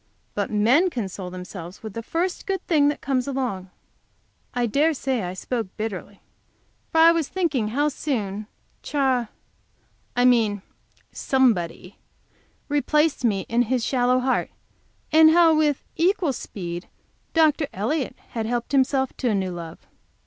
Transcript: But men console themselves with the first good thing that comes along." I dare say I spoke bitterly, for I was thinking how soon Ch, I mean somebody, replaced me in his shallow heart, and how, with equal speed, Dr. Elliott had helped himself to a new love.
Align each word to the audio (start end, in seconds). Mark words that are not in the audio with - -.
But 0.33 0.49
men 0.49 0.89
console 0.89 1.29
themselves 1.29 1.83
with 1.83 1.93
the 1.93 2.01
first 2.01 2.47
good 2.47 2.65
thing 2.65 2.87
that 2.87 3.01
comes 3.01 3.27
along." 3.27 3.69
I 4.51 4.65
dare 4.65 4.95
say 4.95 5.21
I 5.21 5.35
spoke 5.35 5.67
bitterly, 5.77 6.21
for 6.91 7.01
I 7.01 7.11
was 7.11 7.27
thinking 7.27 7.67
how 7.67 7.87
soon 7.87 8.47
Ch, 8.81 8.95
I 8.95 9.27
mean 10.25 10.63
somebody, 11.11 11.97
replaced 12.67 13.23
me 13.23 13.41
in 13.47 13.61
his 13.69 13.85
shallow 13.85 14.19
heart, 14.19 14.49
and 15.11 15.29
how, 15.29 15.55
with 15.55 15.83
equal 15.97 16.33
speed, 16.33 16.87
Dr. 17.35 17.67
Elliott 17.71 18.15
had 18.29 18.47
helped 18.47 18.71
himself 18.71 19.15
to 19.17 19.29
a 19.29 19.35
new 19.35 19.51
love. 19.51 19.85